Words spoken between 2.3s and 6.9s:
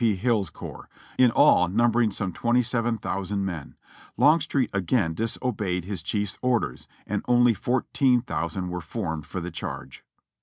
twenty seven thousand men. Longstreet again dis obeyed his chief's orders,